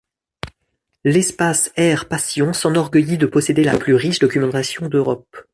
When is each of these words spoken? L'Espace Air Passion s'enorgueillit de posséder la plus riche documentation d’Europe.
L'Espace 1.03 1.71
Air 1.75 2.07
Passion 2.07 2.53
s'enorgueillit 2.53 3.19
de 3.19 3.27
posséder 3.27 3.63
la 3.63 3.77
plus 3.77 3.93
riche 3.93 4.17
documentation 4.17 4.89
d’Europe. 4.89 5.37